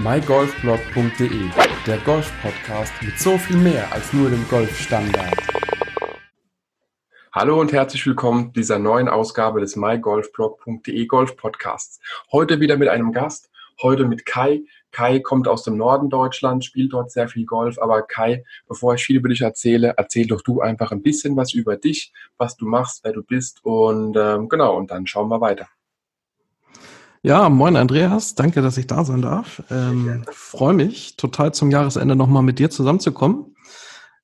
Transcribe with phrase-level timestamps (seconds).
[0.00, 1.50] mygolfblog.de,
[1.84, 5.34] der Golf-Podcast mit so viel mehr als nur dem Golfstandard.
[7.32, 11.98] Hallo und herzlich willkommen dieser neuen Ausgabe des mygolfblog.de Golf Podcasts.
[12.30, 13.50] Heute wieder mit einem Gast,
[13.82, 14.62] heute mit Kai.
[14.92, 17.76] Kai kommt aus dem Norden Deutschlands, spielt dort sehr viel Golf.
[17.80, 21.52] Aber Kai, bevor ich viel über dich erzähle, erzähl doch du einfach ein bisschen was
[21.54, 25.40] über dich, was du machst, wer du bist und ähm, genau, und dann schauen wir
[25.40, 25.66] weiter.
[27.22, 29.62] Ja, moin Andreas, danke, dass ich da sein darf.
[29.70, 33.56] Ähm, Freue mich total zum Jahresende nochmal mit dir zusammenzukommen.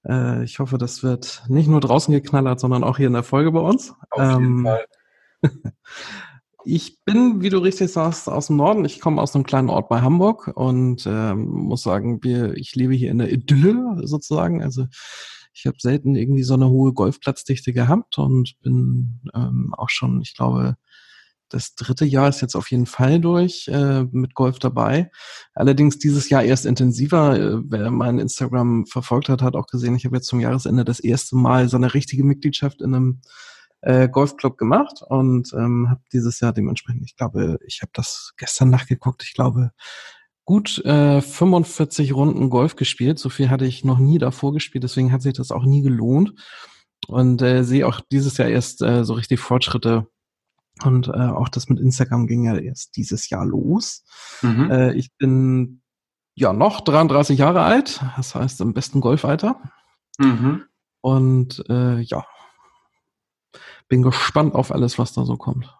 [0.06, 3.50] Äh, ich hoffe, das wird nicht nur draußen geknallert, sondern auch hier in der Folge
[3.50, 3.94] bei uns.
[4.10, 4.84] Auf jeden ähm, Fall.
[6.64, 8.84] ich bin, wie du richtig sagst, aus dem Norden.
[8.84, 12.94] Ich komme aus einem kleinen Ort bei Hamburg und ähm, muss sagen, wir, ich lebe
[12.94, 14.62] hier in der Idylle sozusagen.
[14.62, 14.86] Also
[15.52, 20.36] ich habe selten irgendwie so eine hohe Golfplatzdichte gehabt und bin ähm, auch schon, ich
[20.36, 20.76] glaube,
[21.54, 25.10] das dritte Jahr ist jetzt auf jeden Fall durch äh, mit Golf dabei.
[25.54, 27.38] Allerdings dieses Jahr erst intensiver.
[27.38, 30.98] Äh, wer mein Instagram verfolgt hat, hat auch gesehen, ich habe jetzt zum Jahresende das
[30.98, 33.20] erste Mal so eine richtige Mitgliedschaft in einem
[33.82, 38.70] äh, Golfclub gemacht und ähm, habe dieses Jahr dementsprechend, ich glaube, ich habe das gestern
[38.70, 39.70] nachgeguckt, ich glaube,
[40.44, 43.20] gut äh, 45 Runden Golf gespielt.
[43.20, 46.34] So viel hatte ich noch nie davor gespielt, deswegen hat sich das auch nie gelohnt.
[47.06, 50.08] Und äh, sehe auch dieses Jahr erst äh, so richtig Fortschritte
[50.82, 54.04] und äh, auch das mit Instagram ging ja erst dieses Jahr los.
[54.42, 54.70] Mhm.
[54.70, 55.82] Äh, ich bin
[56.34, 59.60] ja noch 33 Jahre alt, das heißt im besten Golfalter.
[60.18, 60.64] Mhm.
[61.00, 62.24] Und äh, ja,
[63.88, 65.72] bin gespannt auf alles, was da so kommt.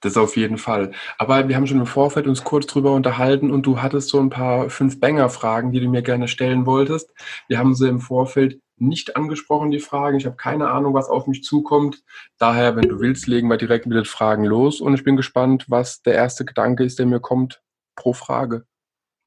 [0.00, 0.92] Das auf jeden Fall.
[1.18, 4.30] Aber wir haben schon im Vorfeld uns kurz drüber unterhalten und du hattest so ein
[4.30, 7.12] paar Fünf-Banger-Fragen, die du mir gerne stellen wolltest.
[7.48, 10.18] Wir haben sie im Vorfeld nicht angesprochen, die Fragen.
[10.18, 12.02] Ich habe keine Ahnung, was auf mich zukommt.
[12.38, 15.66] Daher, wenn du willst, legen wir direkt mit den Fragen los und ich bin gespannt,
[15.68, 17.62] was der erste Gedanke ist, der mir kommt
[17.94, 18.66] pro Frage.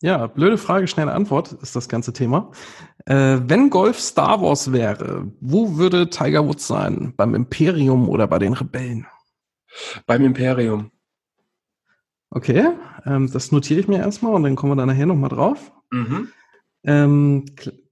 [0.02, 2.52] Ja, blöde Frage, schnelle Antwort ist das ganze Thema.
[3.05, 7.14] Äh, wenn Golf Star Wars wäre, wo würde Tiger Woods sein?
[7.17, 9.08] Beim Imperium oder bei den Rebellen?
[10.05, 10.92] Beim Imperium.
[12.30, 12.70] Okay,
[13.05, 15.71] ähm, das notiere ich mir erstmal und dann kommen wir da nachher nochmal drauf.
[15.92, 16.30] Mhm.
[16.83, 17.45] Ähm,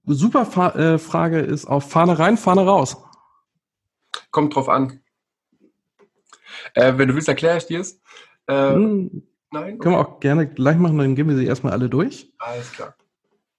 [0.08, 2.96] super Fa äh, Frage ist auf Fahne rein, Fahne raus.
[4.30, 5.00] Kommt drauf an.
[6.74, 8.00] Äh, wenn du willst, erkläre ich dir es.
[8.46, 9.78] Äh, hm, nein?
[9.78, 12.32] Können wir auch gerne gleich machen, dann gehen wir sie erstmal alle durch.
[12.38, 12.94] Alles klar.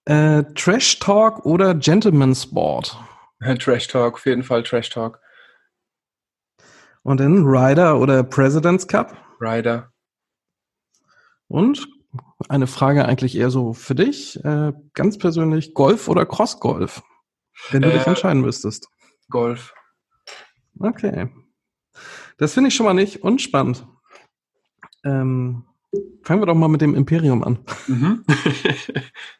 [0.04, 2.98] Äh, Trash Talk oder Gentleman Sport?
[3.58, 5.20] Trash Talk, auf jeden Fall Trash Talk.
[7.02, 9.16] Und dann Ryder oder President's Cup?
[9.40, 9.90] Ryder.
[11.48, 11.88] Und
[12.48, 17.02] eine Frage eigentlich eher so für dich, äh, ganz persönlich, Golf oder Cross-Golf?
[17.70, 18.88] Wenn du äh, dich entscheiden müsstest.
[19.28, 19.74] Golf.
[20.78, 21.28] Okay.
[22.38, 23.86] Das finde ich schon mal nicht unspannend.
[25.04, 25.64] Ähm,
[26.22, 27.58] fangen wir doch mal mit dem Imperium an.
[27.86, 28.24] Mhm.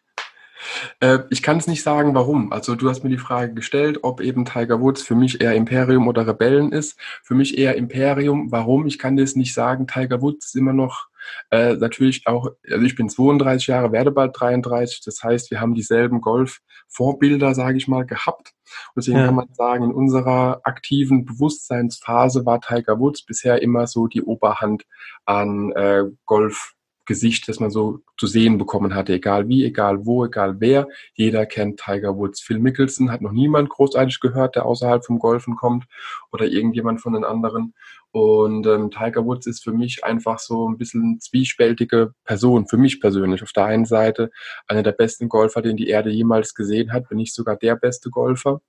[1.00, 2.52] Äh, ich kann es nicht sagen, warum.
[2.52, 6.08] Also du hast mir die Frage gestellt, ob eben Tiger Woods für mich eher Imperium
[6.08, 6.98] oder Rebellen ist.
[7.22, 8.50] Für mich eher Imperium.
[8.50, 8.86] Warum?
[8.86, 9.86] Ich kann das nicht sagen.
[9.86, 11.10] Tiger Woods ist immer noch
[11.50, 15.02] äh, natürlich auch, also ich bin 32 Jahre, werde bald 33.
[15.04, 18.52] Das heißt, wir haben dieselben Golf-Vorbilder, sage ich mal, gehabt.
[18.94, 19.26] Und deswegen ja.
[19.26, 24.84] kann man sagen, in unserer aktiven Bewusstseinsphase war Tiger Woods bisher immer so die Oberhand
[25.24, 26.74] an äh, Golf
[27.10, 30.86] Gesicht, das man so zu sehen bekommen hatte, egal wie, egal wo, egal wer.
[31.14, 32.40] Jeder kennt Tiger Woods.
[32.40, 35.86] Phil Mickelson hat noch niemand großartig gehört, der außerhalb vom Golfen kommt
[36.30, 37.74] oder irgendjemand von den anderen.
[38.12, 43.00] Und ähm, Tiger Woods ist für mich einfach so ein bisschen zwiespältige Person, für mich
[43.00, 43.42] persönlich.
[43.42, 44.30] Auf der einen Seite
[44.68, 48.10] einer der besten Golfer, den die Erde jemals gesehen hat, wenn nicht sogar der beste
[48.10, 48.60] Golfer.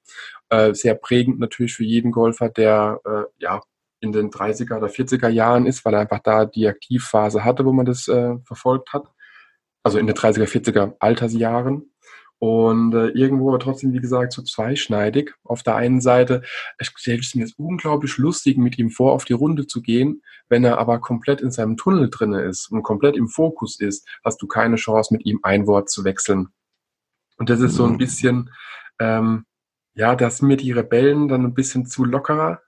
[0.49, 3.61] Äh, sehr prägend natürlich für jeden Golfer, der äh, ja
[4.01, 7.71] in den 30er oder 40er Jahren ist, weil er einfach da die Aktivphase hatte, wo
[7.71, 9.05] man das äh, verfolgt hat.
[9.83, 11.91] Also in den 30er, 40er Altersjahren.
[12.39, 15.35] Und äh, irgendwo aber trotzdem, wie gesagt, so zweischneidig.
[15.43, 16.41] Auf der einen Seite,
[16.79, 20.23] ich stelle es mir jetzt unglaublich lustig, mit ihm vor auf die Runde zu gehen.
[20.49, 24.41] Wenn er aber komplett in seinem Tunnel drinne ist und komplett im Fokus ist, hast
[24.41, 26.49] du keine Chance, mit ihm ein Wort zu wechseln.
[27.37, 27.97] Und das ist so ein mhm.
[27.99, 28.49] bisschen,
[28.99, 29.45] ähm,
[29.93, 32.59] ja, da sind mir die Rebellen dann ein bisschen zu lockerer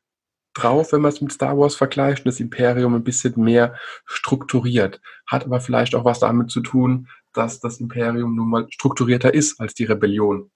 [0.53, 5.01] drauf, wenn man es mit Star Wars vergleicht, das Imperium ein bisschen mehr strukturiert.
[5.27, 9.59] Hat aber vielleicht auch was damit zu tun, dass das Imperium nun mal strukturierter ist
[9.59, 10.51] als die Rebellion.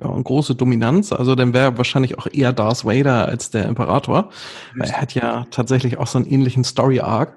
[0.00, 1.12] Ja, und große Dominanz.
[1.12, 4.30] Also dann wäre wahrscheinlich auch eher Darth Vader als der Imperator.
[4.78, 7.36] Er hat ja tatsächlich auch so einen ähnlichen Story-Arc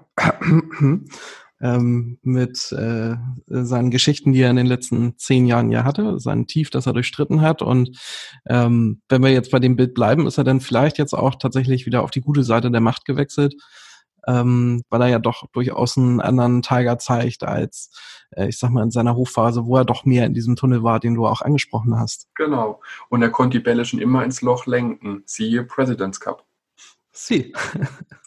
[1.66, 3.16] ähm, mit äh,
[3.48, 6.94] seinen Geschichten, die er in den letzten zehn Jahren ja hatte, sein Tief, das er
[6.94, 7.64] durchstritten hat.
[7.64, 7.98] Und
[8.48, 11.86] ähm, wenn wir jetzt bei dem Bild bleiben, ist er dann vielleicht jetzt auch tatsächlich
[11.88, 13.56] wieder auf die gute Seite der Macht gewechselt.
[14.28, 17.92] ähm, weil er ja doch durchaus einen anderen Tiger zeigt als,
[18.32, 21.00] äh, ich sag mal, in seiner Hochphase, wo er doch mehr in diesem Tunnel war,
[21.00, 22.28] den du auch angesprochen hast.
[22.36, 22.82] Genau.
[23.10, 25.24] Und er konnte die Bälle schon immer ins Loch lenken.
[25.26, 26.45] Siehe President's Cup.
[27.16, 27.54] Sie.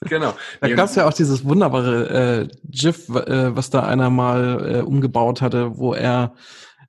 [0.02, 0.34] Genau.
[0.60, 4.80] Da gab es ja auch dieses wunderbare äh, GIF, äh, was da einer mal äh,
[4.80, 6.34] umgebaut hatte, wo er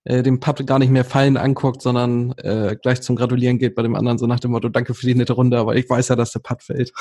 [0.05, 3.81] äh, dem Putt gar nicht mehr fallen anguckt, sondern äh, gleich zum Gratulieren geht bei
[3.81, 6.15] dem anderen, so nach dem Motto, danke für die nette Runde, aber ich weiß ja,
[6.15, 6.93] dass der Putt fällt.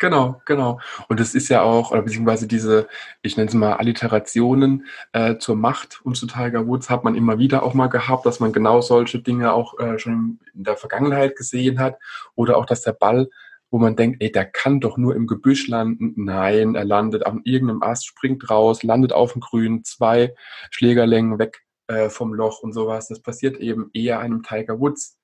[0.00, 0.80] Genau, genau.
[1.08, 2.88] Und es ist ja auch, oder beziehungsweise diese,
[3.20, 7.38] ich nenne es mal Alliterationen äh, zur Macht und zu Tiger Woods hat man immer
[7.38, 11.36] wieder auch mal gehabt, dass man genau solche Dinge auch äh, schon in der Vergangenheit
[11.36, 11.98] gesehen hat.
[12.34, 13.28] Oder auch, dass der Ball,
[13.70, 16.12] wo man denkt, ey, der kann doch nur im Gebüsch landen.
[16.16, 20.34] Nein, er landet an irgendeinem Ast, springt raus, landet auf dem Grün, zwei
[20.70, 23.08] Schlägerlängen weg äh, vom Loch und sowas.
[23.08, 25.18] Das passiert eben eher einem Tiger Woods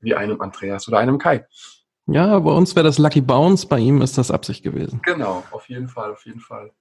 [0.00, 1.46] wie einem Andreas oder einem Kai.
[2.06, 5.00] Ja, bei uns wäre das Lucky Bounce, bei ihm ist das Absicht gewesen.
[5.04, 6.72] Genau, auf jeden Fall, auf jeden Fall.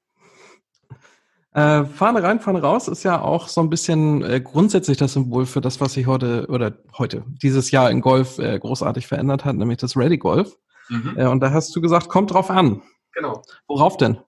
[1.53, 5.45] Äh, Fahne rein, Fahne raus ist ja auch so ein bisschen äh, grundsätzlich das Symbol
[5.45, 9.57] für das, was sich heute oder heute, dieses Jahr in Golf äh, großartig verändert hat,
[9.57, 10.57] nämlich das Ready Golf.
[10.91, 11.17] Mhm.
[11.17, 12.81] Äh, und da hast du gesagt, kommt drauf an.
[13.13, 13.41] Genau.
[13.67, 14.19] Worauf denn?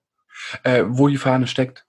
[0.64, 1.86] Äh, wo die Fahne steckt.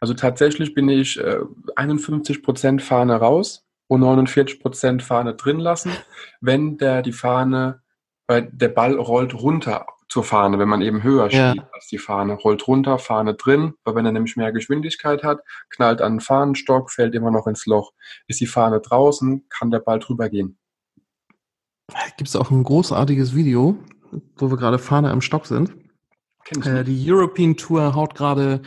[0.00, 5.92] Also tatsächlich bin ich 51% äh, Fahne raus und 49% Fahne drin lassen,
[6.40, 7.82] wenn der die Fahne
[8.26, 11.52] weil der Ball rollt runter zur Fahne, wenn man eben höher ja.
[11.52, 12.34] schiebt als die Fahne.
[12.34, 15.40] Rollt runter, Fahne drin, weil wenn er nämlich mehr Geschwindigkeit hat,
[15.70, 17.92] knallt an den Fahnenstock, fällt immer noch ins Loch.
[18.26, 20.58] Ist die Fahne draußen, kann der Ball drüber gehen.
[22.16, 23.76] Gibt es auch ein großartiges Video,
[24.36, 25.74] wo wir gerade Fahne am Stock sind.
[26.64, 28.62] Äh, die European Tour haut gerade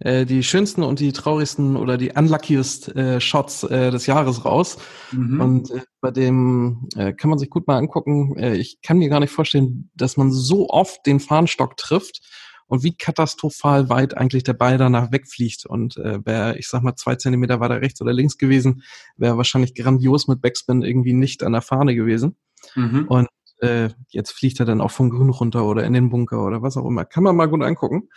[0.00, 4.78] äh, die schönsten und die traurigsten oder die unluckiest äh, Shots äh, des Jahres raus.
[5.12, 5.40] Mhm.
[5.40, 8.36] Und äh, bei dem äh, kann man sich gut mal angucken.
[8.36, 12.20] Äh, ich kann mir gar nicht vorstellen, dass man so oft den Fahnenstock trifft
[12.66, 15.66] und wie katastrophal weit eigentlich der Ball danach wegfliegt.
[15.66, 18.82] Und äh, wäre, ich sag mal, zwei Zentimeter weiter rechts oder links gewesen,
[19.16, 22.36] wäre wahrscheinlich grandios mit Backspin irgendwie nicht an der Fahne gewesen.
[22.74, 23.06] Mhm.
[23.08, 23.28] Und
[23.58, 26.76] äh, jetzt fliegt er dann auch vom Grün runter oder in den Bunker oder was
[26.76, 27.04] auch immer.
[27.04, 28.08] Kann man mal gut angucken.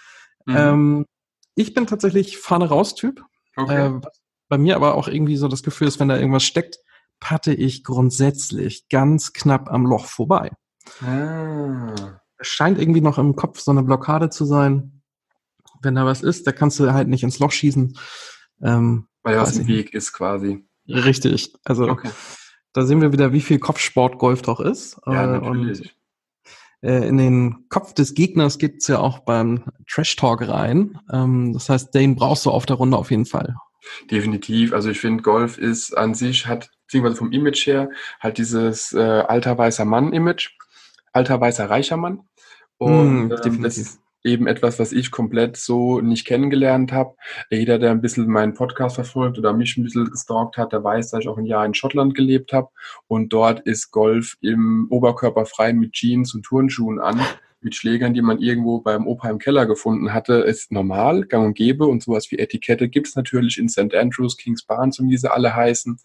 [0.45, 0.55] Mhm.
[0.55, 1.05] Ähm,
[1.55, 3.21] ich bin tatsächlich Fahne raus-Typ.
[3.55, 3.87] Okay.
[3.87, 4.01] Äh,
[4.49, 6.79] bei mir aber auch irgendwie so das Gefühl ist, wenn da irgendwas steckt,
[7.19, 10.51] patte ich grundsätzlich ganz knapp am Loch vorbei.
[11.01, 12.19] Ah.
[12.37, 15.01] Es scheint irgendwie noch im Kopf so eine Blockade zu sein.
[15.81, 17.97] Wenn da was ist, da kannst du halt nicht ins Loch schießen.
[18.61, 20.65] Ähm, Weil das ein Weg ist quasi.
[20.87, 21.53] Richtig.
[21.63, 22.09] Also okay.
[22.75, 25.00] Da sehen wir wieder, wie viel Kopfsport Golf doch ist.
[25.06, 25.80] Ja, äh, natürlich.
[25.80, 31.00] Und äh, in den Kopf des Gegners gibt's ja auch beim Trash Talk rein.
[31.12, 33.56] Ähm, das heißt, den brauchst du auf der Runde auf jeden Fall.
[34.12, 34.74] Definitiv.
[34.74, 37.89] Also ich finde, Golf ist an sich, hat, beziehungsweise vom Image her,
[38.19, 40.57] halt dieses äh, alter weißer Mann-Image,
[41.13, 42.22] alter weißer reicher Mann.
[42.77, 47.16] Und mm, ähm, das, eben etwas, was ich komplett so nicht kennengelernt habe.
[47.50, 51.12] Jeder, der ein bisschen meinen Podcast verfolgt oder mich ein bisschen gestalkt hat, der weiß,
[51.12, 52.69] dass ich auch ein Jahr in Schottland gelebt habe.
[53.07, 57.22] Und dort ist Golf im Oberkörper frei mit Jeans und Turnschuhen an
[57.66, 61.57] mit Schlägern, die man irgendwo beim Opa im Keller gefunden hatte, ist normal, gang und
[61.57, 63.94] gäbe und sowas wie Etikette gibt es natürlich in St.
[63.94, 66.00] Andrews, Kings Barnes, um diese alle heißen.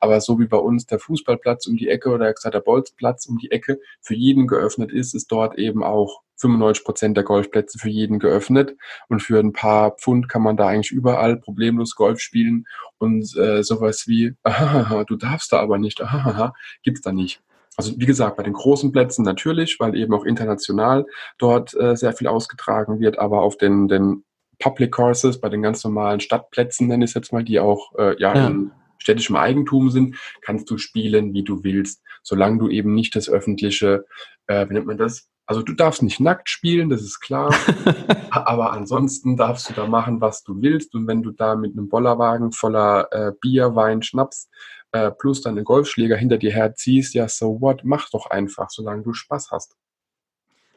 [0.00, 3.52] Aber so wie bei uns der Fußballplatz um die Ecke oder der Bolzplatz um die
[3.52, 8.18] Ecke für jeden geöffnet ist, ist dort eben auch 95 Prozent der Golfplätze für jeden
[8.18, 8.76] geöffnet
[9.08, 12.66] und für ein paar Pfund kann man da eigentlich überall problemlos Golf spielen
[12.98, 17.40] und äh, sowas wie, ah, du darfst da aber nicht, ah, gibt's da nicht
[17.76, 21.06] also wie gesagt, bei den großen Plätzen natürlich, weil eben auch international
[21.38, 24.24] dort äh, sehr viel ausgetragen wird, aber auf den, den
[24.58, 28.16] Public Courses, bei den ganz normalen Stadtplätzen, nenne ich es jetzt mal, die auch äh,
[28.20, 28.46] ja, ja.
[28.46, 33.28] in städtischem Eigentum sind, kannst du spielen, wie du willst, solange du eben nicht das
[33.28, 34.06] öffentliche,
[34.46, 35.28] äh, wie nennt man das?
[35.46, 37.54] Also du darfst nicht nackt spielen, das ist klar,
[38.30, 41.88] aber ansonsten darfst du da machen, was du willst und wenn du da mit einem
[41.88, 44.48] Bollerwagen voller äh, Bier, Wein, Schnaps
[44.92, 49.02] äh, plus dann einen Golfschläger hinter dir herziehst, ja, so what, mach doch einfach, solange
[49.02, 49.76] du Spaß hast.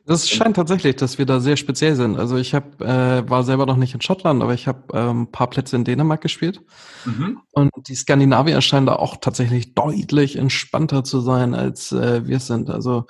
[0.07, 2.17] Das scheint tatsächlich, dass wir da sehr speziell sind.
[2.17, 5.31] Also ich hab, äh, war selber noch nicht in Schottland, aber ich habe ähm, ein
[5.31, 6.61] paar Plätze in Dänemark gespielt.
[7.03, 7.41] Mhm.
[7.51, 12.69] Und die Skandinavier scheinen da auch tatsächlich deutlich entspannter zu sein, als äh, wir sind.
[12.69, 13.05] Also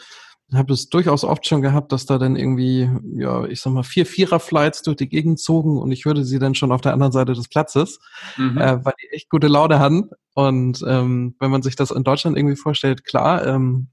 [0.53, 4.05] habe es durchaus oft schon gehabt, dass da dann irgendwie, ja, ich sag mal, vier
[4.05, 7.33] Vierer-Flights durch die Gegend zogen und ich hörte sie dann schon auf der anderen Seite
[7.33, 7.99] des Platzes,
[8.37, 8.57] mhm.
[8.57, 10.09] äh, weil die echt gute Laune hatten.
[10.33, 13.89] Und ähm, wenn man sich das in Deutschland irgendwie vorstellt, klar, ähm,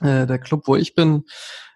[0.00, 1.24] äh, der Club, wo ich bin,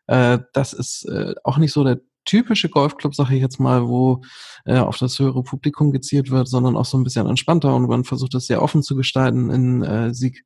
[0.07, 4.23] äh, das ist äh, auch nicht so der typische Golfclub, sage ich jetzt mal, wo
[4.65, 8.05] äh, auf das höhere Publikum gezielt wird, sondern auch so ein bisschen entspannter und man
[8.05, 10.45] versucht das sehr offen zu gestalten in äh, Sieg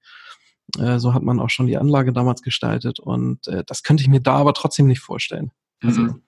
[0.79, 4.09] äh, so hat man auch schon die Anlage damals gestaltet und äh, das könnte ich
[4.09, 5.50] mir da aber trotzdem nicht vorstellen.
[5.83, 6.23] Also, mhm.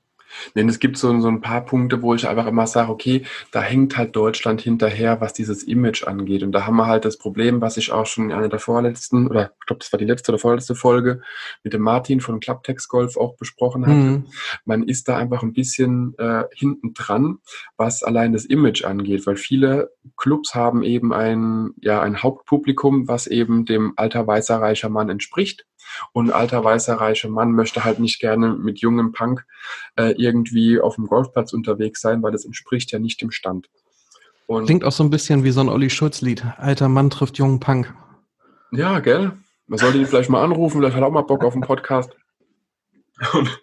[0.55, 3.61] Denn es gibt so, so ein paar Punkte, wo ich einfach immer sage, okay, da
[3.63, 6.43] hängt halt Deutschland hinterher, was dieses Image angeht.
[6.43, 9.29] Und da haben wir halt das Problem, was ich auch schon in einer der vorletzten,
[9.29, 11.21] oder ich glaube, das war die letzte oder vorletzte Folge,
[11.63, 13.95] mit dem Martin von Clubtex Golf auch besprochen hatte.
[13.95, 14.27] Mhm.
[14.65, 17.39] Man ist da einfach ein bisschen äh, hinten dran,
[17.77, 23.27] was allein das Image angeht, weil viele Clubs haben eben ein, ja, ein Hauptpublikum, was
[23.27, 25.67] eben dem alter weißer reicher Mann entspricht.
[26.13, 29.45] Und ein alter weißer reicher Mann möchte halt nicht gerne mit jungem Punk
[29.97, 33.69] äh, irgendwie auf dem Golfplatz unterwegs sein, weil das entspricht ja nicht dem Stand.
[34.47, 36.45] Und Klingt auch so ein bisschen wie so ein Olli Schulz-Lied.
[36.59, 37.95] Alter Mann trifft jungen Punk.
[38.73, 39.33] Ja, gell?
[39.67, 42.15] Man sollte ihn vielleicht mal anrufen, vielleicht hat er auch mal Bock auf einen Podcast.
[43.33, 43.61] Und,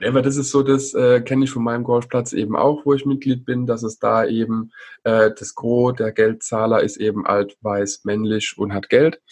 [0.00, 2.92] ja, aber das ist so, das äh, kenne ich von meinem Golfplatz eben auch, wo
[2.92, 4.72] ich Mitglied bin, dass es da eben
[5.04, 9.22] äh, das Gros der Geldzahler ist eben alt, weiß, männlich und hat Geld.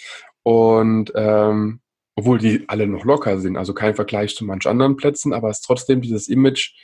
[0.43, 1.81] Und ähm,
[2.17, 5.59] obwohl die alle noch locker sind, also kein Vergleich zu manch anderen Plätzen, aber es
[5.59, 6.75] ist trotzdem dieses Image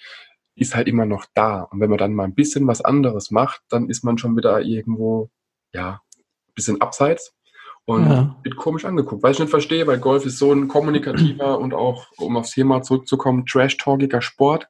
[0.57, 1.63] ist halt immer noch da.
[1.63, 4.63] Und wenn man dann mal ein bisschen was anderes macht, dann ist man schon wieder
[4.63, 5.31] irgendwo,
[5.73, 7.35] ja, ein bisschen abseits
[7.85, 8.37] und ja.
[8.43, 9.23] wird komisch angeguckt.
[9.23, 12.83] Weil ich nicht verstehe, weil Golf ist so ein kommunikativer und auch, um aufs Thema
[12.83, 14.69] zurückzukommen, trash-talkiger Sport,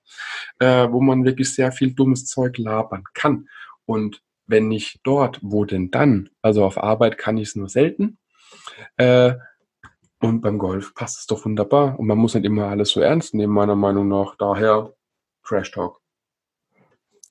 [0.59, 3.49] äh, wo man wirklich sehr viel dummes Zeug labern kann.
[3.87, 6.31] Und wenn nicht dort, wo denn dann?
[6.43, 8.19] Also auf Arbeit kann ich es nur selten.
[8.97, 9.35] Äh,
[10.21, 11.99] und beim Golf passt es doch wunderbar.
[11.99, 14.37] Und man muss nicht immer alles so ernst nehmen, meiner Meinung nach.
[14.37, 14.95] Daher
[15.45, 16.01] Trash Talk.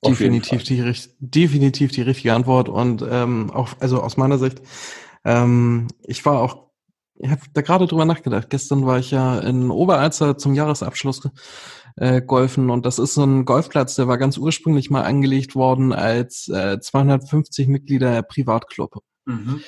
[0.04, 2.68] definitiv die, definitiv die richtige Antwort.
[2.68, 4.62] Und ähm, auch, also aus meiner Sicht,
[5.24, 6.66] ähm, ich war auch,
[7.18, 8.50] ich habe da gerade drüber nachgedacht.
[8.50, 11.28] Gestern war ich ja in Oberalzer zum Jahresabschluss
[11.96, 15.92] äh, golfen und das ist so ein Golfplatz, der war ganz ursprünglich mal angelegt worden
[15.92, 19.02] als äh, 250 Mitglieder Privatclub.
[19.24, 19.62] Mhm.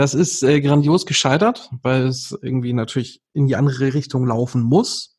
[0.00, 5.18] Das ist äh, grandios gescheitert, weil es irgendwie natürlich in die andere Richtung laufen muss.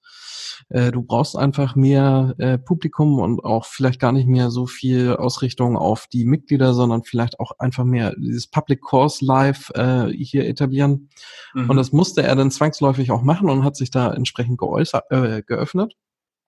[0.69, 5.15] Äh, du brauchst einfach mehr äh, Publikum und auch vielleicht gar nicht mehr so viel
[5.17, 10.47] Ausrichtung auf die Mitglieder, sondern vielleicht auch einfach mehr dieses Public Course Live äh, hier
[10.47, 11.09] etablieren.
[11.53, 11.69] Mhm.
[11.69, 15.43] Und das musste er dann zwangsläufig auch machen und hat sich da entsprechend geäußert, äh,
[15.43, 15.93] geöffnet.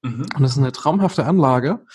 [0.04, 0.26] Mhm.
[0.36, 1.86] Und das ist eine traumhafte Anlage.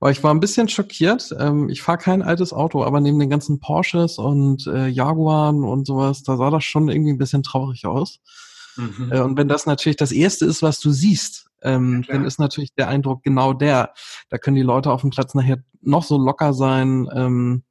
[0.00, 1.34] Aber ich war ein bisschen schockiert.
[1.38, 5.86] Ähm, ich fahre kein altes Auto, aber neben den ganzen Porsches und äh, Jaguaren und
[5.86, 8.20] sowas, da sah das schon irgendwie ein bisschen traurig aus.
[8.76, 9.12] Mhm.
[9.12, 12.38] Äh, und wenn das natürlich das Erste ist, was du siehst, ähm, ja, dann ist
[12.38, 13.92] natürlich der Eindruck genau der.
[14.30, 17.08] Da können die Leute auf dem Platz nachher noch so locker sein.
[17.12, 17.64] Ähm,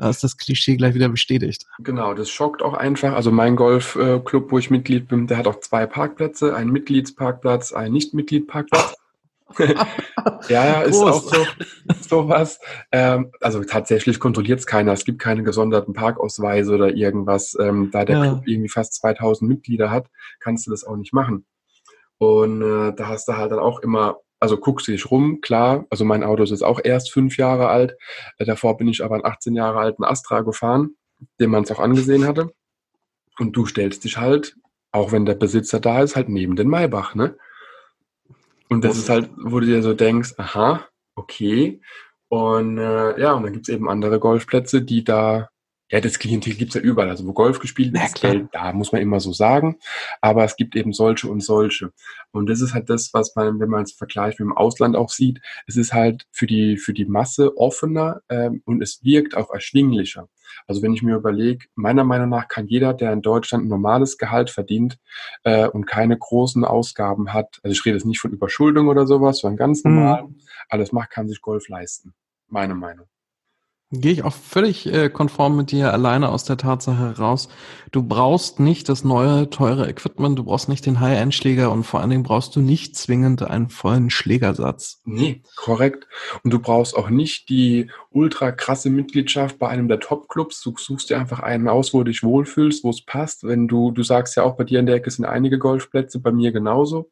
[0.00, 1.66] da ist das Klischee gleich wieder bestätigt.
[1.78, 3.12] Genau, das schockt auch einfach.
[3.12, 7.92] Also mein Golfclub, wo ich Mitglied bin, der hat auch zwei Parkplätze, einen Mitgliedsparkplatz, einen
[7.92, 8.96] Nicht-Mitglied-Parkplatz.
[9.58, 9.76] ja,
[10.48, 11.44] ja, ist auch so
[12.00, 12.60] sowas.
[12.92, 14.92] Ähm, also tatsächlich kontrolliert es keiner.
[14.92, 17.54] Es gibt keine gesonderten Parkausweise oder irgendwas.
[17.60, 18.22] Ähm, da der ja.
[18.22, 20.06] Club irgendwie fast 2000 Mitglieder hat,
[20.38, 21.44] kannst du das auch nicht machen.
[22.16, 25.86] Und äh, da hast du halt dann auch immer also guckst du dich rum, klar,
[25.90, 27.94] also mein Auto ist jetzt auch erst fünf Jahre alt,
[28.38, 30.96] äh, davor bin ich aber einen 18 Jahre alten Astra gefahren,
[31.38, 32.52] den man es auch angesehen hatte.
[33.38, 34.56] Und du stellst dich halt,
[34.92, 37.36] auch wenn der Besitzer da ist, halt neben den Maybach, ne?
[38.68, 41.80] Und das ist halt, wo du dir so denkst, aha, okay.
[42.28, 45.48] Und äh, ja, und dann gibt's eben andere Golfplätze, die da
[45.90, 47.10] ja, das Klientel gibt's ja überall.
[47.10, 49.78] Also wo Golf gespielt wird, Geld da, muss man immer so sagen.
[50.20, 51.92] Aber es gibt eben solche und solche.
[52.30, 55.10] Und das ist halt das, was man, wenn man es vergleicht mit dem Ausland auch
[55.10, 59.50] sieht, es ist halt für die, für die Masse offener ähm, und es wirkt auch
[59.50, 60.28] erschwinglicher.
[60.66, 64.18] Also wenn ich mir überlege, meiner Meinung nach kann jeder, der in Deutschland ein normales
[64.18, 64.98] Gehalt verdient
[65.42, 69.38] äh, und keine großen Ausgaben hat, also ich rede jetzt nicht von Überschuldung oder sowas,
[69.38, 69.94] sondern ganz mhm.
[69.94, 70.36] normal, mhm.
[70.68, 72.14] alles macht, kann sich Golf leisten.
[72.48, 73.06] Meine Meinung.
[73.92, 77.48] Gehe ich auch völlig äh, konform mit dir alleine aus der Tatsache heraus.
[77.90, 82.10] Du brauchst nicht das neue, teure Equipment, du brauchst nicht den High-End-Schläger und vor allen
[82.10, 85.00] Dingen brauchst du nicht zwingend einen vollen Schlägersatz.
[85.04, 86.06] Nee, korrekt.
[86.44, 90.60] Und du brauchst auch nicht die ultra krasse Mitgliedschaft bei einem der Top-Clubs.
[90.62, 93.42] Du suchst dir einfach einen aus, wo du dich wohlfühlst, wo es passt.
[93.42, 96.30] Wenn du, du sagst ja auch, bei dir in der Ecke sind einige Golfplätze, bei
[96.30, 97.10] mir genauso.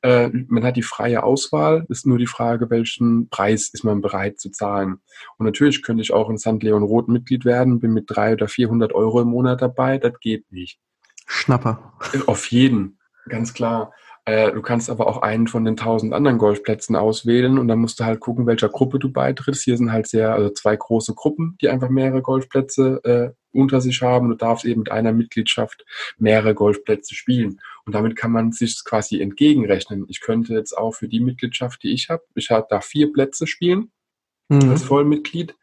[0.00, 4.40] Äh, man hat die freie Auswahl, ist nur die Frage, welchen Preis ist man bereit
[4.40, 5.00] zu zahlen.
[5.36, 6.62] Und natürlich könnte ich auch in St.
[6.62, 10.50] Leon Roth Mitglied werden, bin mit drei oder 400 Euro im Monat dabei, das geht
[10.50, 10.78] nicht.
[11.26, 11.94] Schnapper.
[12.26, 13.92] Auf jeden, ganz klar.
[14.26, 18.00] Äh, du kannst aber auch einen von den tausend anderen Golfplätzen auswählen und dann musst
[18.00, 19.62] du halt gucken, welcher Gruppe du beitrittst.
[19.64, 24.00] Hier sind halt sehr, also zwei große Gruppen, die einfach mehrere Golfplätze äh, unter sich
[24.00, 24.30] haben.
[24.30, 25.84] Du darfst eben mit einer Mitgliedschaft
[26.16, 27.60] mehrere Golfplätze spielen.
[27.84, 30.06] Und damit kann man sich quasi entgegenrechnen.
[30.08, 33.46] Ich könnte jetzt auch für die Mitgliedschaft, die ich habe, ich habe da vier Plätze
[33.46, 33.90] spielen
[34.48, 34.70] mhm.
[34.70, 35.56] als Vollmitglied.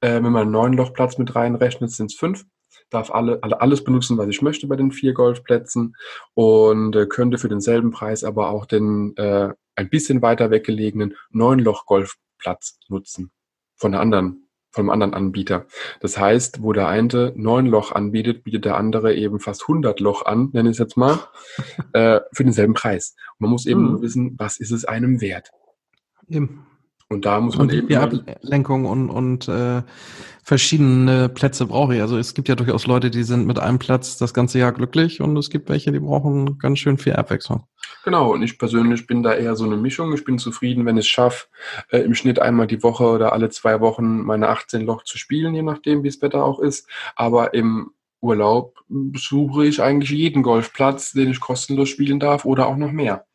[0.00, 2.44] Äh, wenn man einen neuen Lochplatz mit reinrechnet, sind es fünf.
[2.90, 5.94] darf alle, alle alles benutzen, was ich möchte bei den vier Golfplätzen
[6.34, 12.78] und äh, könnte für denselben Preis aber auch den äh, ein bisschen weiter weggelegenen Neunloch-Golfplatz
[12.88, 13.30] nutzen
[13.76, 15.66] von der anderen vom anderen Anbieter.
[16.00, 20.24] Das heißt, wo der eine neun Loch anbietet, bietet der andere eben fast 100 Loch
[20.24, 21.18] an, nenne ich es jetzt mal,
[21.92, 23.16] äh, für denselben Preis.
[23.32, 24.02] Und man muss eben mhm.
[24.02, 25.50] wissen, was ist es einem wert.
[26.28, 26.66] Eben.
[27.12, 27.88] Und da muss man und eben.
[27.88, 29.82] Die Ablenkung und, und äh,
[30.44, 32.00] verschiedene Plätze brauche ich.
[32.00, 35.20] Also es gibt ja durchaus Leute, die sind mit einem Platz das ganze Jahr glücklich
[35.20, 37.64] und es gibt welche, die brauchen ganz schön viel Abwechslung.
[38.04, 40.14] Genau, und ich persönlich bin da eher so eine Mischung.
[40.14, 41.48] Ich bin zufrieden, wenn ich es schaffe,
[41.90, 45.52] äh, im Schnitt einmal die Woche oder alle zwei Wochen meine 18 Loch zu spielen,
[45.52, 46.88] je nachdem, wie das Wetter auch ist.
[47.16, 47.90] Aber im
[48.20, 48.78] Urlaub
[49.16, 53.26] suche ich eigentlich jeden Golfplatz, den ich kostenlos spielen darf oder auch noch mehr.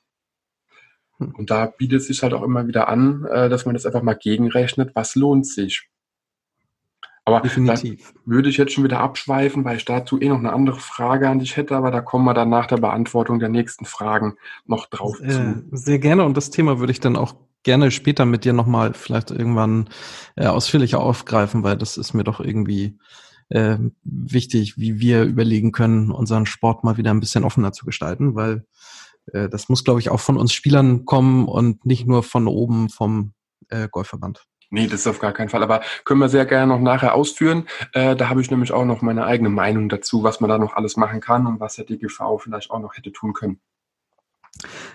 [1.17, 1.33] Hm.
[1.35, 4.01] Und da bietet es sich halt auch immer wieder an, äh, dass man das einfach
[4.01, 5.89] mal gegenrechnet, was lohnt sich.
[7.27, 8.13] Aber Definitiv.
[8.25, 11.39] würde ich jetzt schon wieder abschweifen, weil ich dazu eh noch eine andere Frage an
[11.39, 14.35] dich hätte, aber da kommen wir dann nach der Beantwortung der nächsten Fragen
[14.67, 15.63] noch drauf äh, zu.
[15.71, 19.31] Sehr gerne und das Thema würde ich dann auch gerne später mit dir nochmal vielleicht
[19.31, 19.89] irgendwann
[20.35, 22.99] äh, ausführlicher aufgreifen, weil das ist mir doch irgendwie
[23.49, 28.35] äh, wichtig, wie wir überlegen können, unseren Sport mal wieder ein bisschen offener zu gestalten,
[28.35, 28.65] weil
[29.33, 32.89] äh, das muss, glaube ich, auch von uns Spielern kommen und nicht nur von oben
[32.89, 33.33] vom
[33.69, 34.45] äh, Golfverband.
[34.71, 35.63] Nee, das ist auf gar keinen Fall.
[35.63, 37.67] Aber können wir sehr gerne noch nachher ausführen.
[37.93, 40.75] Äh, da habe ich nämlich auch noch meine eigene Meinung dazu, was man da noch
[40.75, 43.59] alles machen kann und was der DGV vielleicht auch noch hätte tun können.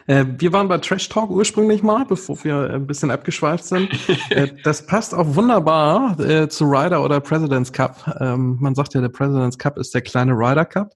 [0.06, 3.90] Äh, wir waren bei Trash Talk ursprünglich mal, bevor wir ein bisschen abgeschweift sind.
[4.30, 6.16] äh, das passt auch wunderbar
[6.48, 8.16] zu Ryder oder President's Cup.
[8.20, 10.94] Ähm, man sagt ja, der President's Cup ist der kleine Ryder Cup.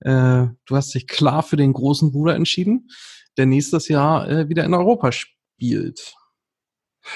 [0.00, 2.88] Äh, du hast dich klar für den großen Bruder entschieden,
[3.36, 6.14] der nächstes Jahr äh, wieder in Europa spielt.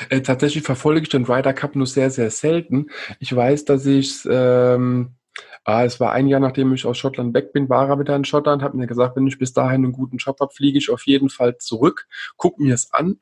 [0.08, 2.86] Äh, tatsächlich verfolge ich den Ryder Cup nur sehr, sehr selten.
[3.18, 5.16] Ich weiß, dass ich ähm,
[5.64, 8.24] ah, es war ein Jahr, nachdem ich aus Schottland weg bin, war er wieder in
[8.24, 11.06] Schottland, habe mir gesagt, wenn ich bis dahin einen guten Job habe, fliege ich auf
[11.06, 12.06] jeden Fall zurück,
[12.36, 13.18] guck mir es an.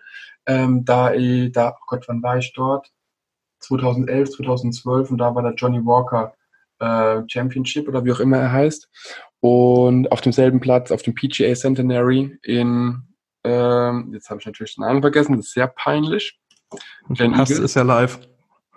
[0.47, 1.13] Ähm, da,
[1.51, 2.91] da, oh Gott, wann war ich dort?
[3.61, 6.35] 2011, 2012 und da war der Johnny Walker
[6.79, 8.89] äh, Championship oder wie auch immer er heißt.
[9.41, 13.03] Und auf demselben Platz, auf dem PGA Centenary in,
[13.45, 16.41] ähm, jetzt habe ich natürlich den Namen vergessen, das ist sehr peinlich.
[17.09, 17.51] Glen Eagles.
[17.59, 18.21] ist ja live.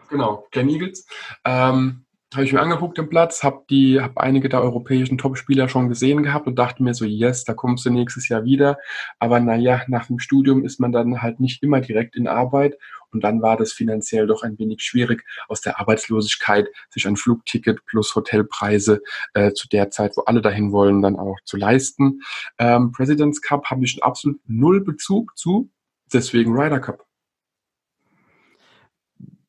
[0.10, 1.06] Genau, Glen Eagles.
[1.45, 5.89] Ähm, habe ich mir angeguckt den Platz, habe die, habe einige der europäischen Topspieler schon
[5.89, 8.78] gesehen gehabt und dachte mir so, yes, da kommst du nächstes Jahr wieder.
[9.20, 12.78] Aber naja, nach dem Studium ist man dann halt nicht immer direkt in Arbeit
[13.12, 17.86] und dann war das finanziell doch ein wenig schwierig, aus der Arbeitslosigkeit sich ein Flugticket
[17.86, 19.02] plus Hotelpreise
[19.34, 22.22] äh, zu der Zeit, wo alle dahin wollen, dann auch zu leisten.
[22.58, 25.70] Ähm, President's Cup habe ich absolut null Bezug zu,
[26.13, 27.11] deswegen Ryder Cup.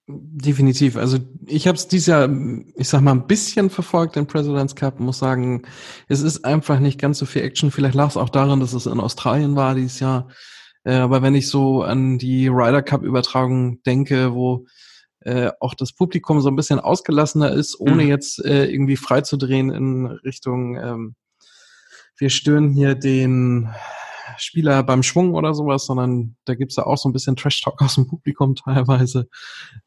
[0.09, 0.97] Definitiv.
[0.97, 2.29] Also ich habe es dieses Jahr,
[2.75, 4.99] ich sag mal, ein bisschen verfolgt, den President's Cup.
[4.99, 5.62] Muss sagen,
[6.09, 7.71] es ist einfach nicht ganz so viel Action.
[7.71, 10.29] Vielleicht lag es auch daran, dass es in Australien war dieses Jahr.
[10.85, 14.67] Äh, aber wenn ich so an die Ryder Cup Übertragung denke, wo
[15.21, 18.09] äh, auch das Publikum so ein bisschen ausgelassener ist, ohne mhm.
[18.09, 21.15] jetzt äh, irgendwie freizudrehen in Richtung, ähm,
[22.19, 23.71] wir stören hier den
[24.38, 27.97] Spieler beim Schwung oder sowas, sondern da gibt's ja auch so ein bisschen Trash-Talk aus
[27.97, 29.29] dem Publikum teilweise.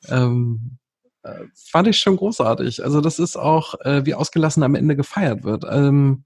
[0.07, 0.77] Ähm,
[1.23, 2.83] äh, fand ich schon großartig.
[2.83, 5.65] Also das ist auch, äh, wie ausgelassen am Ende gefeiert wird.
[5.69, 6.25] Ähm,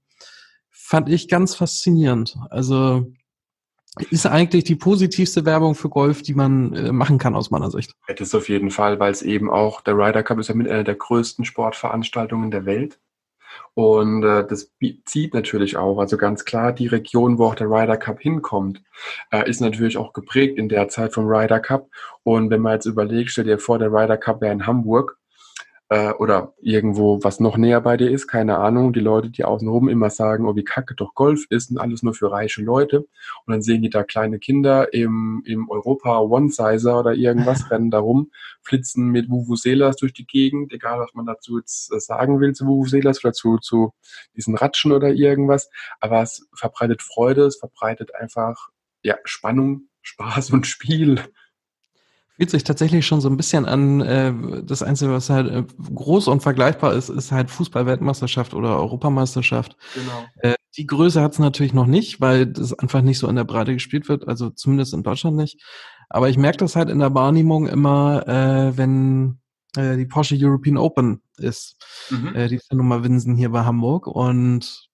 [0.70, 2.36] fand ich ganz faszinierend.
[2.50, 3.12] Also
[4.10, 7.92] ist eigentlich die positivste Werbung für Golf, die man äh, machen kann aus meiner Sicht.
[8.06, 10.68] Das ist auf jeden Fall, weil es eben auch, der Ryder Cup ist ja mit
[10.68, 12.98] einer der größten Sportveranstaltungen der Welt.
[13.74, 14.72] Und äh, das
[15.04, 18.82] zieht natürlich auch, also ganz klar, die Region, wo auch der Ryder Cup hinkommt,
[19.30, 21.88] äh, ist natürlich auch geprägt in der Zeit vom Ryder Cup.
[22.22, 25.19] Und wenn man jetzt überlegt, stell dir vor, der Ryder Cup wäre in Hamburg,
[25.90, 28.92] äh, oder irgendwo, was noch näher bei dir ist, keine Ahnung.
[28.92, 32.14] Die Leute, die außenrum immer sagen, oh, wie kacke doch Golf ist und alles nur
[32.14, 33.00] für reiche Leute.
[33.44, 37.98] Und dann sehen die da kleine Kinder im, im Europa One-Sizer oder irgendwas, rennen da
[37.98, 38.30] rum,
[38.62, 42.66] flitzen mit Vuvuzelas durch die Gegend, egal was man dazu jetzt äh, sagen will zu
[42.66, 43.92] Vuvuzelas oder zu, zu
[44.36, 45.70] diesen Ratschen oder irgendwas.
[45.98, 48.68] Aber es verbreitet Freude, es verbreitet einfach,
[49.02, 51.20] ja, Spannung, Spaß und Spiel.
[52.40, 54.32] Fühlt sich tatsächlich schon so ein bisschen an, äh,
[54.64, 55.62] das Einzige, was halt äh,
[55.94, 59.76] groß und vergleichbar ist, ist halt Fußball-Weltmeisterschaft oder Europameisterschaft.
[59.94, 60.24] Genau.
[60.38, 63.44] Äh, die Größe hat es natürlich noch nicht, weil das einfach nicht so in der
[63.44, 65.62] Breite gespielt wird, also zumindest in Deutschland nicht.
[66.08, 69.40] Aber ich merke das halt in der Wahrnehmung immer, äh, wenn
[69.76, 71.76] äh, die Porsche European Open ist.
[72.08, 72.34] Mhm.
[72.34, 74.88] Äh, die ist ja nun mal Winsen hier bei Hamburg und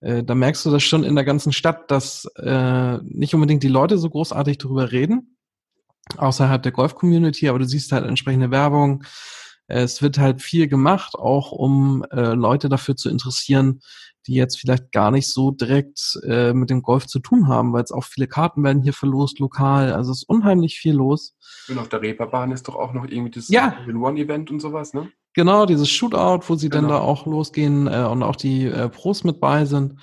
[0.00, 3.68] äh, da merkst du das schon in der ganzen Stadt, dass äh, nicht unbedingt die
[3.68, 5.36] Leute so großartig darüber reden,
[6.16, 9.04] außerhalb der Golf-Community, aber du siehst halt entsprechende Werbung.
[9.68, 13.80] es wird halt viel gemacht, auch um äh, Leute dafür zu interessieren,
[14.26, 17.82] die jetzt vielleicht gar nicht so direkt äh, mit dem Golf zu tun haben, weil
[17.82, 19.92] es auch viele Karten werden hier verlost lokal.
[19.92, 21.34] Also es ist unheimlich viel los.
[21.68, 23.76] Und auf der Reeperbahn ist doch auch noch irgendwie das ja.
[23.86, 25.10] One-Event und sowas, ne?
[25.34, 26.82] Genau, dieses Shootout, wo sie genau.
[26.82, 29.94] dann da auch losgehen äh, und auch die äh, Pros mit bei sind.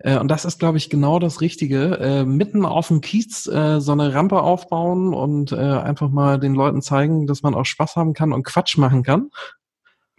[0.00, 1.98] Äh, und das ist, glaube ich, genau das Richtige.
[1.98, 6.54] Äh, mitten auf dem Kiez äh, so eine Rampe aufbauen und äh, einfach mal den
[6.54, 9.30] Leuten zeigen, dass man auch Spaß haben kann und Quatsch machen kann.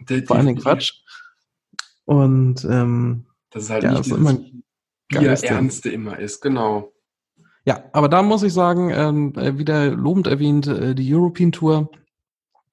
[0.00, 0.94] Der, Vor allen Dingen Quatsch.
[2.04, 4.38] Und ähm, das ist halt ja, nicht das immer
[5.08, 6.92] Bier-Ernste immer ist, genau.
[7.64, 11.90] Ja, aber da muss ich sagen, ähm, äh, wieder lobend erwähnt, äh, die European Tour,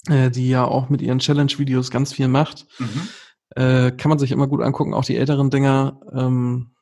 [0.07, 2.65] äh, die ja auch mit ihren Challenge-Videos ganz viel macht.
[2.79, 3.07] Mhm.
[3.55, 5.99] Äh, kann man sich immer gut angucken, auch die älteren Dinger.
[6.11, 6.78] Ähm, äh,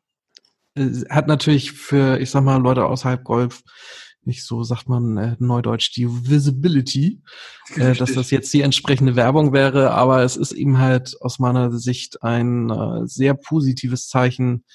[1.10, 3.64] hat natürlich für, ich sag mal, Leute außerhalb Golf
[4.28, 7.22] nicht so, sagt man äh, neudeutsch, die Visibility,
[7.76, 11.72] äh, dass das jetzt die entsprechende Werbung wäre, aber es ist eben halt aus meiner
[11.72, 14.66] Sicht ein äh, sehr positives Zeichen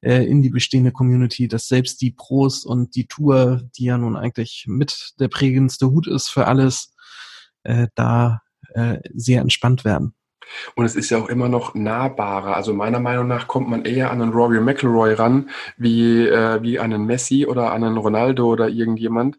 [0.00, 4.16] äh, in die bestehende Community, dass selbst die Pros und die Tour, die ja nun
[4.16, 6.94] eigentlich mit der prägendste Hut ist für alles,
[7.62, 8.40] äh, da
[8.74, 10.14] äh, sehr entspannt werden.
[10.74, 12.56] Und es ist ja auch immer noch nahbarer.
[12.56, 16.78] Also meiner Meinung nach kommt man eher an einen Rory McIlroy ran, wie, äh, wie
[16.78, 19.38] an einen Messi oder an einen Ronaldo oder irgendjemand.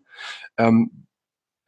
[0.58, 1.06] Ähm,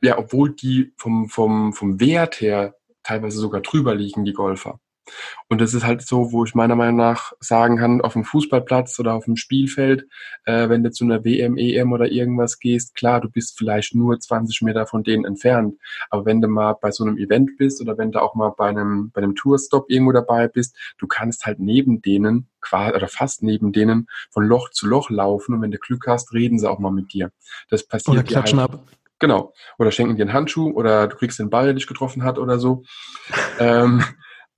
[0.01, 4.79] ja, obwohl die vom, vom, vom Wert her teilweise sogar drüber liegen, die Golfer.
[5.47, 8.99] Und das ist halt so, wo ich meiner Meinung nach sagen kann, auf dem Fußballplatz
[8.99, 10.05] oder auf dem Spielfeld,
[10.45, 14.19] äh, wenn du zu einer WM, EM oder irgendwas gehst, klar, du bist vielleicht nur
[14.19, 15.75] 20 Meter von denen entfernt.
[16.09, 18.69] Aber wenn du mal bei so einem Event bist oder wenn du auch mal bei
[18.69, 23.43] einem, bei einem Tourstop irgendwo dabei bist, du kannst halt neben denen, quasi, oder fast
[23.43, 26.79] neben denen, von Loch zu Loch laufen und wenn du Glück hast, reden sie auch
[26.79, 27.31] mal mit dir.
[27.69, 28.83] Das passiert oder klatschen halt, ab.
[29.19, 29.53] Genau.
[29.79, 32.59] Oder schenken dir einen Handschuh oder du kriegst den Ball, der dich getroffen hat oder
[32.59, 32.83] so.
[33.59, 34.03] ähm,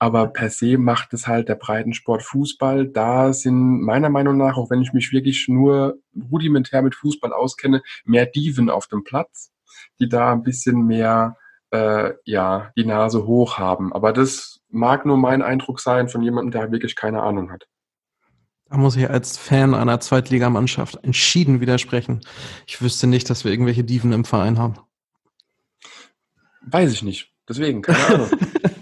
[0.00, 2.88] aber per se macht es halt der Breitensport Fußball.
[2.88, 5.98] Da sind meiner Meinung nach, auch wenn ich mich wirklich nur
[6.32, 9.52] rudimentär mit Fußball auskenne, mehr Diven auf dem Platz,
[10.00, 11.36] die da ein bisschen mehr
[11.70, 13.92] äh, ja die Nase hoch haben.
[13.92, 17.66] Aber das mag nur mein Eindruck sein von jemandem, der wirklich keine Ahnung hat.
[18.70, 22.20] Da muss ich als Fan einer Zweitligamannschaft entschieden widersprechen.
[22.66, 24.76] Ich wüsste nicht, dass wir irgendwelche Diven im Verein haben.
[26.62, 27.34] Weiß ich nicht.
[27.46, 28.30] Deswegen, keine Ahnung.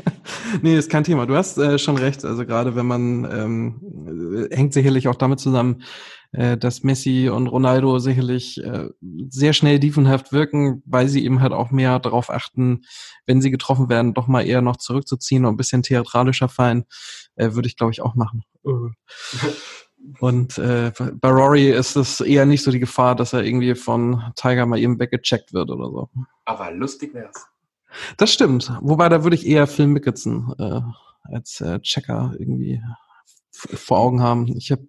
[0.62, 1.26] nee, ist kein Thema.
[1.26, 2.24] Du hast äh, schon recht.
[2.24, 5.82] Also gerade wenn man ähm, hängt sicherlich auch damit zusammen,
[6.32, 8.88] äh, dass Messi und Ronaldo sicherlich äh,
[9.28, 12.82] sehr schnell diefenhaft wirken, weil sie eben halt auch mehr darauf achten,
[13.26, 16.84] wenn sie getroffen werden, doch mal eher noch zurückzuziehen und ein bisschen theatralischer fallen,
[17.36, 18.44] äh, würde ich glaube ich auch machen.
[20.20, 24.32] Und äh, bei Rory ist es eher nicht so die Gefahr, dass er irgendwie von
[24.36, 26.10] Tiger mal eben weggecheckt wird oder so.
[26.44, 27.46] Aber lustig wär's.
[28.16, 28.72] Das stimmt.
[28.80, 30.80] Wobei, da würde ich eher Phil Mickelson äh,
[31.24, 32.80] als äh, Checker irgendwie
[33.50, 34.46] vor Augen haben.
[34.56, 34.86] Ich habe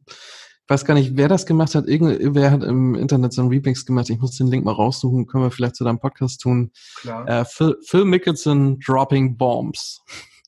[0.69, 1.87] ich weiß gar nicht, wer das gemacht hat.
[1.87, 4.07] Irgendwer hat im Internet so einen Remix gemacht.
[4.11, 5.25] Ich muss den Link mal raussuchen.
[5.25, 6.71] Können wir vielleicht zu deinem Podcast tun.
[6.97, 7.27] Klar.
[7.27, 10.03] Äh, Phil, Phil Mickelson Dropping Bombs.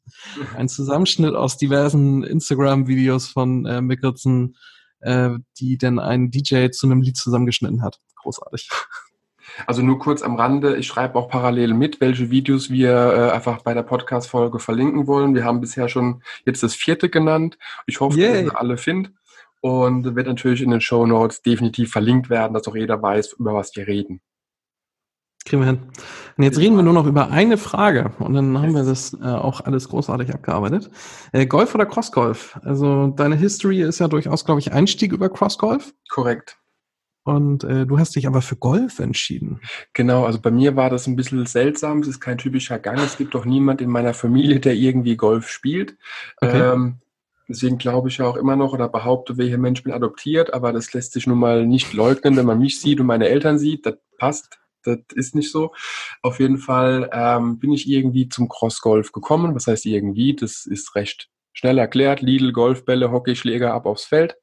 [0.56, 4.56] Ein Zusammenschnitt aus diversen Instagram-Videos von äh, Mickelson,
[5.00, 8.00] äh, die dann ein DJ zu einem Lied zusammengeschnitten hat.
[8.18, 8.70] Großartig.
[9.68, 13.62] Also nur kurz am Rande, ich schreibe auch parallel mit, welche Videos wir äh, einfach
[13.62, 15.36] bei der Podcast-Folge verlinken wollen.
[15.36, 17.58] Wir haben bisher schon jetzt das vierte genannt.
[17.86, 18.44] Ich hoffe, Yay.
[18.46, 19.14] dass ihr alle findet.
[19.64, 23.54] Und wird natürlich in den Show Notes definitiv verlinkt werden, dass auch jeder weiß, über
[23.54, 24.20] was wir reden.
[25.46, 25.80] Kriegen wir hin.
[26.38, 29.26] Und jetzt reden wir nur noch über eine Frage und dann haben wir das äh,
[29.26, 30.90] auch alles großartig abgearbeitet.
[31.32, 32.60] Äh, Golf oder Crossgolf?
[32.64, 35.94] Also deine History ist ja durchaus, glaube ich, Einstieg über Crossgolf.
[36.10, 36.61] Korrekt.
[37.24, 39.62] Und äh, du hast dich aber für Golf entschieden.
[39.94, 42.00] Genau, also bei mir war das ein bisschen seltsam.
[42.00, 42.98] Es ist kein typischer Gang.
[42.98, 45.98] Es gibt doch niemand in meiner Familie, der irgendwie Golf spielt.
[46.42, 46.74] Okay.
[46.74, 47.00] Ähm,
[47.48, 50.94] deswegen glaube ich ja auch immer noch oder behaupte, welcher Mensch bin adoptiert, aber das
[50.94, 53.86] lässt sich nun mal nicht leugnen, wenn man mich sieht und meine Eltern sieht.
[53.86, 54.58] Das passt.
[54.84, 55.74] Das ist nicht so.
[56.24, 59.54] Auf jeden Fall ähm, bin ich irgendwie zum Crossgolf gekommen.
[59.54, 60.36] Was heißt irgendwie?
[60.36, 62.22] Das ist recht schnell erklärt.
[62.22, 64.36] Lidl, Golfbälle, Hockeyschläger ab aufs Feld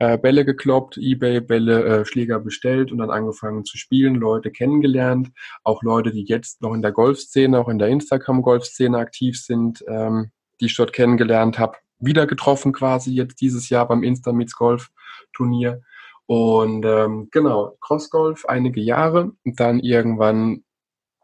[0.00, 5.30] äh, Bälle gekloppt, Ebay-Bälle, äh, Schläger bestellt und dann angefangen zu spielen, Leute kennengelernt,
[5.62, 10.30] auch Leute, die jetzt noch in der Golfszene, auch in der Instagram-Golfszene aktiv sind, ähm,
[10.58, 14.90] die ich dort kennengelernt habe, wieder getroffen quasi jetzt dieses Jahr beim Insta Meets Golf
[15.34, 15.82] Turnier.
[16.24, 20.64] Und ähm, genau, Crossgolf einige Jahre und dann irgendwann,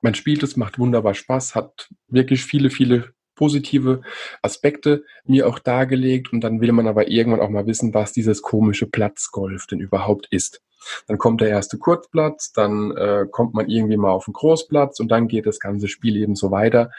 [0.03, 4.01] man spielt es, macht wunderbar Spaß, hat wirklich viele, viele positive
[4.43, 8.43] Aspekte mir auch dargelegt und dann will man aber irgendwann auch mal wissen, was dieses
[8.43, 10.63] komische Platzgolf denn überhaupt ist.
[11.07, 15.09] Dann kommt der erste Kurzplatz, dann äh, kommt man irgendwie mal auf den Großplatz und
[15.09, 16.91] dann geht das ganze Spiel eben so weiter.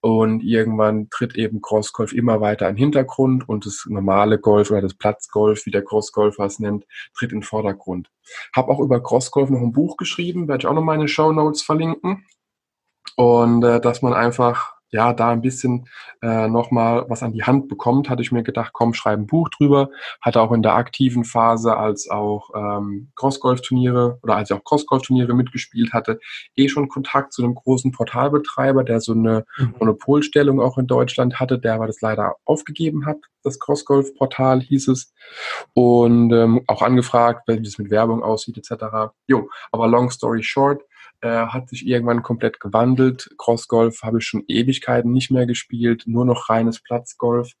[0.00, 4.82] Und irgendwann tritt eben Crossgolf immer weiter in den Hintergrund und das normale Golf oder
[4.82, 6.84] das Platzgolf, wie der Crossgolfer es nennt,
[7.16, 8.10] tritt in den Vordergrund.
[8.54, 11.62] Hab auch über Crossgolf noch ein Buch geschrieben, werde ich auch noch meine Show Notes
[11.62, 12.26] verlinken.
[13.16, 15.88] Und äh, dass man einfach ja, da ein bisschen
[16.22, 19.48] äh, nochmal was an die Hand bekommt, hatte ich mir gedacht, komm, schreib ein Buch
[19.48, 19.90] drüber.
[20.20, 25.34] Hatte auch in der aktiven Phase, als auch ähm, Crossgolf-Turniere oder als ich auch Crossgolf-Turniere
[25.34, 26.20] mitgespielt hatte,
[26.54, 29.74] eh schon Kontakt zu einem großen Portalbetreiber, der so eine mhm.
[29.80, 33.16] Monopolstellung auch in Deutschland hatte, der aber das leider aufgegeben hat.
[33.42, 35.12] Das Crossgolf-Portal hieß es.
[35.72, 39.12] Und ähm, auch angefragt, wie es mit Werbung aussieht, etc.
[39.26, 40.82] Jo, aber long story short,
[41.24, 43.30] äh, hat sich irgendwann komplett gewandelt.
[43.38, 47.52] Crossgolf habe ich schon Ewigkeiten nicht mehr gespielt, nur noch reines Platzgolf.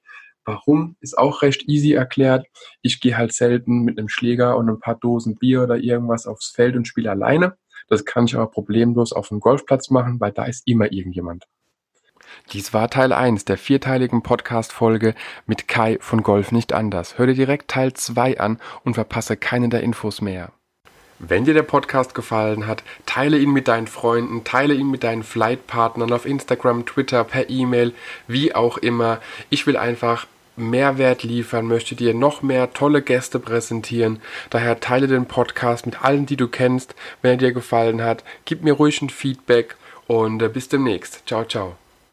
[0.44, 0.96] Warum?
[1.00, 2.46] Ist auch recht easy erklärt.
[2.82, 6.50] Ich gehe halt selten mit einem Schläger und ein paar Dosen Bier oder irgendwas aufs
[6.50, 7.56] Feld und spiele alleine.
[7.88, 11.44] Das kann ich aber problemlos auf dem Golfplatz machen, weil da ist immer irgendjemand.
[12.52, 15.14] Dies war Teil 1 der vierteiligen Podcast-Folge
[15.46, 17.16] mit Kai von Golf nicht anders.
[17.16, 20.52] Hör dir direkt Teil 2 an und verpasse keine der Infos mehr.
[21.18, 25.22] Wenn dir der Podcast gefallen hat, teile ihn mit deinen Freunden, teile ihn mit deinen
[25.22, 27.92] Flightpartnern auf Instagram, Twitter, per E-Mail,
[28.26, 29.20] wie auch immer.
[29.48, 34.20] Ich will einfach Mehrwert liefern, möchte dir noch mehr tolle Gäste präsentieren.
[34.50, 38.24] Daher teile den Podcast mit allen, die du kennst, wenn er dir gefallen hat.
[38.44, 41.26] Gib mir ruhig ein Feedback und äh, bis demnächst.
[41.26, 41.76] Ciao, ciao.